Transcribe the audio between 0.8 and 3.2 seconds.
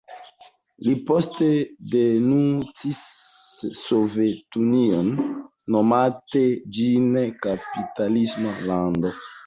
Li poste denuncis